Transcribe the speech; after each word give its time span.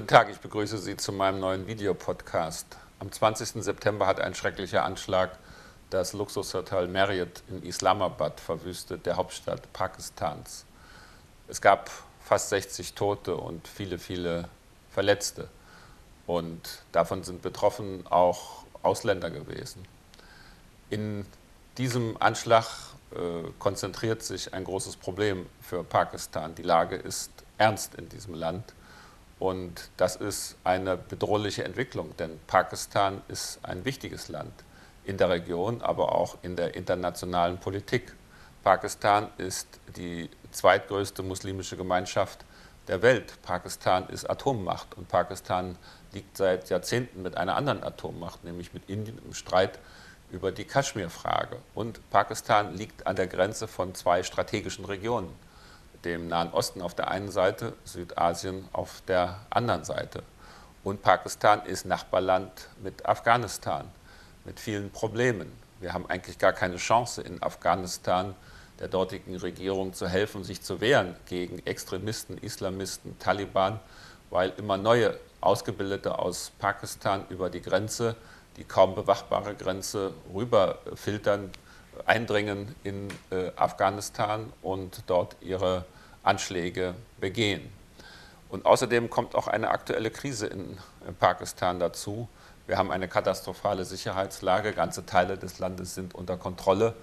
Tag, 0.00 0.30
ich 0.30 0.38
begrüße 0.38 0.78
Sie 0.78 0.96
zu 0.96 1.12
meinem 1.12 1.38
neuen 1.38 1.66
Videopodcast. 1.66 2.78
Am 2.98 3.12
20. 3.12 3.62
September 3.62 4.06
hat 4.06 4.20
ein 4.20 4.34
schrecklicher 4.34 4.84
Anschlag 4.84 5.38
das 5.90 6.14
Luxushotel 6.14 6.88
Marriott 6.88 7.42
in 7.50 7.62
Islamabad 7.62 8.40
verwüstet, 8.40 9.04
der 9.04 9.16
Hauptstadt 9.16 9.70
Pakistans. 9.74 10.64
Es 11.46 11.60
gab 11.60 11.90
fast 12.24 12.48
60 12.48 12.94
Tote 12.94 13.36
und 13.36 13.68
viele, 13.68 13.98
viele 13.98 14.48
Verletzte. 14.90 15.48
Und 16.26 16.82
davon 16.92 17.22
sind 17.22 17.42
betroffen 17.42 18.06
auch 18.06 18.64
Ausländer 18.82 19.30
gewesen. 19.30 19.84
In 20.88 21.26
diesem 21.76 22.16
Anschlag 22.18 22.66
äh, 23.10 23.50
konzentriert 23.58 24.22
sich 24.22 24.54
ein 24.54 24.64
großes 24.64 24.96
Problem 24.96 25.44
für 25.60 25.84
Pakistan. 25.84 26.54
Die 26.54 26.62
Lage 26.62 26.96
ist 26.96 27.30
ernst 27.58 27.94
in 27.96 28.08
diesem 28.08 28.32
Land. 28.32 28.72
Und 29.42 29.90
das 29.96 30.14
ist 30.14 30.54
eine 30.62 30.96
bedrohliche 30.96 31.64
Entwicklung, 31.64 32.16
denn 32.16 32.38
Pakistan 32.46 33.22
ist 33.26 33.58
ein 33.64 33.84
wichtiges 33.84 34.28
Land 34.28 34.52
in 35.02 35.16
der 35.16 35.30
Region, 35.30 35.82
aber 35.82 36.14
auch 36.14 36.38
in 36.42 36.54
der 36.54 36.76
internationalen 36.76 37.58
Politik. 37.58 38.14
Pakistan 38.62 39.30
ist 39.38 39.66
die 39.96 40.30
zweitgrößte 40.52 41.24
muslimische 41.24 41.76
Gemeinschaft 41.76 42.44
der 42.86 43.02
Welt. 43.02 43.42
Pakistan 43.42 44.08
ist 44.10 44.30
Atommacht 44.30 44.96
und 44.96 45.08
Pakistan 45.08 45.76
liegt 46.12 46.36
seit 46.36 46.70
Jahrzehnten 46.70 47.22
mit 47.22 47.36
einer 47.36 47.56
anderen 47.56 47.82
Atommacht, 47.82 48.44
nämlich 48.44 48.72
mit 48.72 48.88
Indien 48.88 49.18
im 49.24 49.34
Streit 49.34 49.80
über 50.30 50.52
die 50.52 50.66
Kaschmir-Frage. 50.66 51.56
Und 51.74 51.98
Pakistan 52.10 52.76
liegt 52.76 53.08
an 53.08 53.16
der 53.16 53.26
Grenze 53.26 53.66
von 53.66 53.92
zwei 53.96 54.22
strategischen 54.22 54.84
Regionen, 54.84 55.34
dem 56.04 56.28
Nahen 56.28 56.52
Osten 56.52 56.82
auf 56.82 56.94
der 56.94 57.08
einen 57.08 57.30
Seite, 57.30 57.74
Südasien 57.84 58.68
auf 58.72 59.02
der 59.06 59.40
anderen 59.50 59.84
Seite. 59.84 60.22
Und 60.84 61.02
Pakistan 61.02 61.64
ist 61.64 61.86
Nachbarland 61.86 62.68
mit 62.82 63.06
Afghanistan, 63.06 63.88
mit 64.44 64.58
vielen 64.58 64.90
Problemen. 64.90 65.52
Wir 65.80 65.92
haben 65.92 66.08
eigentlich 66.08 66.38
gar 66.38 66.52
keine 66.52 66.76
Chance 66.76 67.22
in 67.22 67.42
Afghanistan 67.42 68.34
der 68.80 68.88
dortigen 68.88 69.36
Regierung 69.36 69.94
zu 69.94 70.08
helfen, 70.08 70.42
sich 70.42 70.60
zu 70.62 70.80
wehren 70.80 71.14
gegen 71.26 71.64
Extremisten, 71.66 72.36
Islamisten, 72.38 73.16
Taliban, 73.20 73.78
weil 74.30 74.52
immer 74.56 74.76
neue 74.76 75.18
Ausgebildete 75.40 76.18
aus 76.18 76.50
Pakistan 76.58 77.24
über 77.28 77.48
die 77.48 77.62
Grenze, 77.62 78.16
die 78.56 78.64
kaum 78.64 78.94
bewachbare 78.94 79.54
Grenze, 79.54 80.12
rüberfiltern, 80.34 81.50
eindringen 82.06 82.74
in 82.82 83.08
äh, 83.30 83.52
Afghanistan 83.54 84.52
und 84.62 85.02
dort 85.06 85.36
ihre 85.40 85.84
Anschläge 86.22 86.94
begehen. 87.20 87.72
Und 88.48 88.66
außerdem 88.66 89.08
kommt 89.08 89.34
auch 89.34 89.46
eine 89.46 89.70
aktuelle 89.70 90.10
Krise 90.10 90.46
in, 90.46 90.78
Pakistan 91.18 91.80
dazu. 91.80 92.28
Wir 92.66 92.78
haben 92.78 92.92
eine 92.92 93.08
katastrophale 93.08 93.84
Sicherheitslage. 93.84 94.72
Ganze 94.72 95.04
Teile 95.04 95.36
des 95.36 95.58
Landes 95.58 95.94
sind 95.94 96.14
unter 96.14 96.36
Kontrolle 96.36 96.94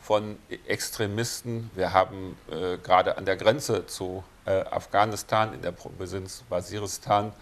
von 0.00 0.38
Extremisten. 0.66 1.70
Wir 1.74 1.92
haben 1.92 2.36
äh, 2.50 2.78
gerade 2.78 3.16
an 3.16 3.24
der 3.24 3.36
Grenze 3.36 3.86
zu 3.86 4.24
äh, 4.44 4.62
Afghanistan, 4.62 5.54
in 5.54 5.62
der 5.62 5.72
Provinz 5.72 6.42
Waziristan, 6.48 7.32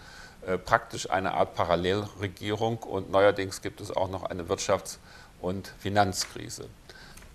äh, 0.45 0.57
praktisch 0.57 1.09
eine 1.09 1.33
Art 1.33 1.55
Parallelregierung 1.55 2.77
und 2.77 3.11
neuerdings 3.11 3.61
gibt 3.61 3.81
es 3.81 3.91
auch 3.91 4.09
noch 4.09 4.23
eine 4.23 4.43
Wirtschafts- 4.43 4.97
und 5.41 5.73
Finanzkrise. 5.79 6.69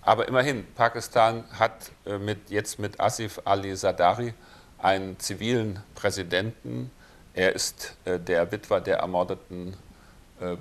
Aber 0.08 0.26
immerhin, 0.26 0.64
Pakistan 0.74 1.44
hat 1.58 1.90
äh, 2.06 2.16
mit, 2.16 2.48
jetzt 2.48 2.78
mit 2.78 2.98
Asif 2.98 3.42
Ali 3.44 3.76
Zardari 3.76 4.32
einen 4.78 5.20
zivilen 5.20 5.82
Präsidenten. 5.94 6.90
Er 7.34 7.54
ist 7.54 7.94
äh, 8.06 8.18
der 8.18 8.50
Witwer 8.50 8.80
der 8.80 9.00
ermordeten 9.00 9.76
äh, 10.40 10.56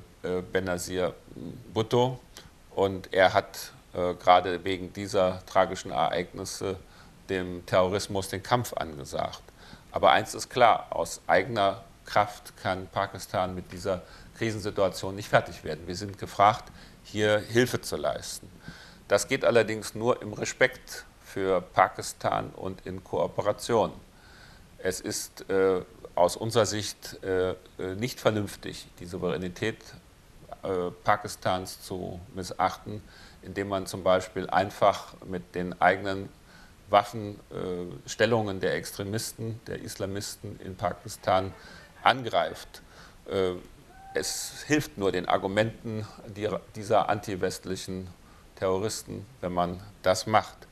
Benazir 0.51 1.13
Bhutto 1.73 2.19
und 2.75 3.13
er 3.13 3.33
hat 3.33 3.71
gerade 3.93 4.65
wegen 4.65 4.91
dieser 4.91 5.45
tragischen 5.45 5.91
Ereignisse 5.91 6.75
dem 7.29 7.65
Terrorismus 7.65 8.27
den 8.27 8.43
Kampf 8.43 8.73
angesagt. 8.73 9.41
Aber 9.91 10.11
eins 10.11 10.35
ist 10.35 10.49
klar, 10.49 10.87
aus 10.89 11.21
eigener 11.27 11.83
Kraft 12.05 12.57
kann 12.61 12.87
Pakistan 12.87 13.55
mit 13.55 13.71
dieser 13.71 14.01
Krisensituation 14.37 15.15
nicht 15.15 15.29
fertig 15.29 15.63
werden. 15.63 15.87
Wir 15.87 15.95
sind 15.95 16.17
gefragt, 16.17 16.65
hier 17.03 17.39
Hilfe 17.39 17.79
zu 17.79 17.95
leisten. 17.95 18.46
Das 19.07 19.27
geht 19.27 19.45
allerdings 19.45 19.95
nur 19.95 20.21
im 20.21 20.33
Respekt 20.33 21.05
für 21.23 21.61
Pakistan 21.61 22.49
und 22.49 22.85
in 22.85 23.03
Kooperation. 23.03 23.93
Es 24.79 24.99
ist 24.99 25.49
äh, 25.49 25.81
aus 26.13 26.35
unserer 26.35 26.65
Sicht 26.65 27.23
äh, 27.23 27.51
äh, 27.51 27.55
nicht 27.95 28.19
vernünftig, 28.19 28.87
die 28.99 29.05
Souveränität 29.05 29.77
äh, 30.63 30.91
Pakistans 31.03 31.81
zu 31.81 32.19
missachten, 32.35 33.01
indem 33.43 33.69
man 33.69 33.85
zum 33.85 34.03
Beispiel 34.03 34.49
einfach 34.49 35.13
mit 35.25 35.55
den 35.55 35.79
eigenen 35.81 36.27
Waffenstellungen 36.89 38.59
der 38.59 38.75
Extremisten, 38.75 39.59
der 39.67 39.81
Islamisten 39.81 40.59
in 40.61 40.75
Pakistan 40.77 41.53
angreift. 42.01 42.81
Es 44.13 44.63
hilft 44.65 44.97
nur 44.97 45.11
den 45.11 45.25
Argumenten 45.27 46.07
dieser 46.75 47.09
antiwestlichen 47.09 48.07
Terroristen, 48.57 49.25
wenn 49.41 49.53
man 49.53 49.81
das 50.01 50.27
macht. 50.27 50.67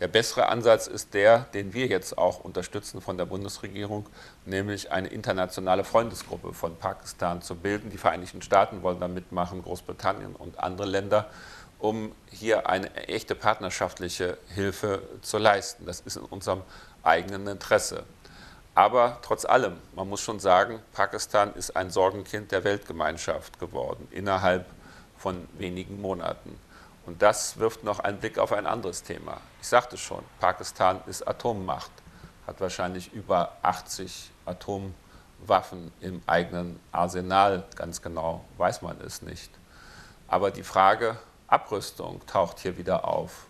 Der 0.00 0.06
bessere 0.06 0.48
Ansatz 0.48 0.86
ist 0.86 1.12
der, 1.14 1.40
den 1.54 1.74
wir 1.74 1.86
jetzt 1.86 2.18
auch 2.18 2.44
unterstützen 2.44 3.00
von 3.00 3.18
der 3.18 3.26
Bundesregierung, 3.26 4.06
nämlich 4.44 4.92
eine 4.92 5.08
internationale 5.08 5.82
Freundesgruppe 5.82 6.52
von 6.52 6.76
Pakistan 6.76 7.42
zu 7.42 7.56
bilden. 7.56 7.90
Die 7.90 7.98
Vereinigten 7.98 8.40
Staaten 8.40 8.82
wollen 8.82 9.00
da 9.00 9.08
mitmachen, 9.08 9.62
Großbritannien 9.62 10.36
und 10.36 10.60
andere 10.60 10.86
Länder, 10.86 11.28
um 11.80 12.12
hier 12.30 12.68
eine 12.68 12.94
echte 13.08 13.34
partnerschaftliche 13.34 14.38
Hilfe 14.54 15.02
zu 15.22 15.38
leisten. 15.38 15.84
Das 15.84 16.00
ist 16.00 16.16
in 16.16 16.24
unserem 16.24 16.62
eigenen 17.02 17.48
Interesse. 17.48 18.04
Aber 18.76 19.18
trotz 19.22 19.44
allem, 19.44 19.78
man 19.96 20.08
muss 20.08 20.20
schon 20.20 20.38
sagen, 20.38 20.78
Pakistan 20.92 21.52
ist 21.54 21.74
ein 21.74 21.90
Sorgenkind 21.90 22.52
der 22.52 22.62
Weltgemeinschaft 22.62 23.58
geworden 23.58 24.06
innerhalb 24.12 24.66
von 25.16 25.48
wenigen 25.58 26.00
Monaten. 26.00 26.56
Und 27.08 27.22
das 27.22 27.56
wirft 27.56 27.84
noch 27.84 28.00
einen 28.00 28.18
Blick 28.18 28.38
auf 28.38 28.52
ein 28.52 28.66
anderes 28.66 29.02
Thema. 29.02 29.40
Ich 29.62 29.68
sagte 29.68 29.96
schon, 29.96 30.22
Pakistan 30.40 31.00
ist 31.06 31.26
Atommacht, 31.26 31.90
hat 32.46 32.60
wahrscheinlich 32.60 33.14
über 33.14 33.56
80 33.62 34.30
Atomwaffen 34.44 35.90
im 36.02 36.20
eigenen 36.26 36.78
Arsenal. 36.92 37.64
Ganz 37.76 38.02
genau 38.02 38.44
weiß 38.58 38.82
man 38.82 39.00
es 39.00 39.22
nicht. 39.22 39.50
Aber 40.26 40.50
die 40.50 40.62
Frage 40.62 41.16
Abrüstung 41.46 42.20
taucht 42.26 42.58
hier 42.58 42.76
wieder 42.76 43.08
auf. 43.08 43.46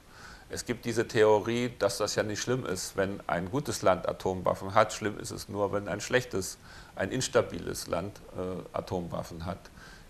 Es 0.50 0.64
gibt 0.64 0.84
diese 0.84 1.08
Theorie, 1.08 1.74
dass 1.80 1.98
das 1.98 2.14
ja 2.14 2.22
nicht 2.22 2.40
schlimm 2.40 2.64
ist, 2.64 2.96
wenn 2.96 3.20
ein 3.28 3.50
gutes 3.50 3.82
Land 3.82 4.08
Atomwaffen 4.08 4.72
hat. 4.74 4.92
Schlimm 4.92 5.18
ist 5.18 5.32
es 5.32 5.48
nur, 5.48 5.72
wenn 5.72 5.88
ein 5.88 6.00
schlechtes, 6.00 6.58
ein 6.94 7.10
instabiles 7.10 7.88
Land 7.88 8.20
äh, 8.36 8.62
Atomwaffen 8.72 9.46
hat. 9.46 9.58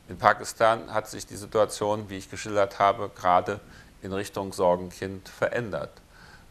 In 0.09 0.17
Pakistan 0.17 0.95
hat 0.95 1.07
sich 1.07 1.27
die 1.27 1.37
Situation, 1.37 2.09
wie 2.09 2.17
ich 2.17 2.31
geschildert 2.31 2.79
habe, 2.79 3.11
gerade 3.15 3.61
in 4.01 4.13
Richtung 4.13 4.55
Sorgenkind 4.55 5.29
verändert. 5.29 5.91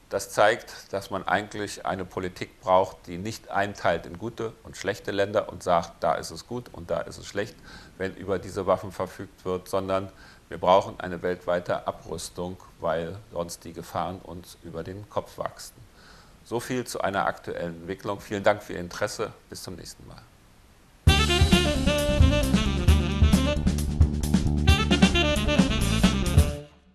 Das 0.10 0.30
zeigt, 0.30 0.94
dass 0.94 1.10
man 1.10 1.28
eigentlich 1.28 1.86
eine 1.86 2.06
Politik 2.06 2.62
braucht, 2.62 3.08
die 3.08 3.18
nicht 3.18 3.50
einteilt 3.50 4.06
in 4.06 4.20
gute 4.20 4.54
und 4.64 4.78
schlechte 4.78 5.12
Länder 5.12 5.50
und 5.50 5.64
sagt, 5.64 6.02
da 6.02 6.14
ist 6.14 6.32
es 6.32 6.48
gut 6.48 6.70
und 6.72 6.92
da 6.92 7.02
ist 7.02 7.18
es 7.18 7.26
schlecht, 7.26 7.56
wenn 7.98 8.16
über 8.16 8.40
diese 8.40 8.68
Waffen 8.68 8.92
verfügt 8.92 9.44
wird, 9.44 9.68
sondern 9.68 10.10
wir 10.50 10.60
brauchen 10.60 11.00
eine 11.00 11.22
weltweite 11.24 11.88
Abrüstung, 11.88 12.58
weil 12.80 13.18
sonst 13.34 13.66
die 13.66 13.74
Gefahren 13.74 14.20
uns 14.20 14.58
über 14.64 14.84
den 14.84 15.10
Kopf 15.10 15.38
wachsen. 15.40 15.76
So 16.46 16.62
viel 16.62 16.86
zu 16.86 17.02
einer 17.02 17.26
aktuellen 17.26 17.82
Entwicklung. 17.82 18.22
Vielen 18.22 18.44
Dank 18.44 18.64
für 18.64 18.74
Ihr 18.74 18.80
Interesse. 18.80 19.34
Bis 19.50 19.64
zum 19.64 19.76
nächsten 19.76 20.08
Mal. 20.08 20.22